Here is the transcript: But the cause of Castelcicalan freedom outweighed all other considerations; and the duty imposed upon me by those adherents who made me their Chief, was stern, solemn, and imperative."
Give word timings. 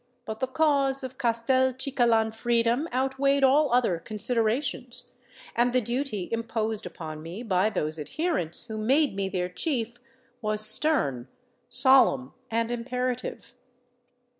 But 0.25 0.39
the 0.39 0.47
cause 0.47 1.03
of 1.03 1.19
Castelcicalan 1.19 2.31
freedom 2.33 2.87
outweighed 2.91 3.43
all 3.43 3.71
other 3.71 3.99
considerations; 3.99 5.11
and 5.55 5.73
the 5.73 5.79
duty 5.79 6.27
imposed 6.31 6.87
upon 6.87 7.21
me 7.21 7.43
by 7.43 7.69
those 7.69 7.99
adherents 7.99 8.63
who 8.63 8.79
made 8.79 9.15
me 9.15 9.29
their 9.29 9.47
Chief, 9.47 9.99
was 10.41 10.65
stern, 10.65 11.27
solemn, 11.69 12.33
and 12.49 12.71
imperative." 12.71 13.53